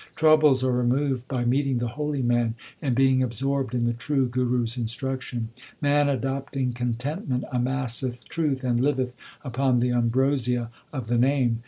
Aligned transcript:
Troubles 0.15 0.63
are 0.63 0.71
removed 0.71 1.27
by 1.27 1.45
meeting 1.45 1.77
the 1.77 1.89
holy 1.89 2.23
man, 2.23 2.55
and 2.81 2.95
being 2.95 3.21
absorbed 3.21 3.75
in 3.75 3.85
the 3.85 3.93
true 3.93 4.27
Guru 4.27 4.63
s 4.63 4.75
instruction. 4.75 5.49
Man 5.79 6.09
adopting 6.09 6.73
contentment 6.73 7.43
amasseth 7.53 8.25
truth, 8.27 8.63
and 8.63 8.79
liveth 8.79 9.13
upon 9.43 9.79
the 9.79 9.91
ambrosia 9.91 10.71
of 10.91 11.07
the 11.07 11.19
Name. 11.19 11.59